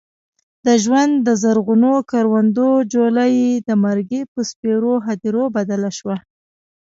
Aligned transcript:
د 0.65 0.67
ژوند 0.83 1.13
د 1.27 1.29
زرغونو 1.41 1.93
کروندو 2.11 2.67
جوله 2.93 3.25
یې 3.37 3.49
د 3.67 3.69
مرګي 3.85 4.21
په 4.33 4.39
سپېرو 4.49 4.93
هديرو 5.05 5.43
بدله 5.55 5.89
شوه. 5.97 6.15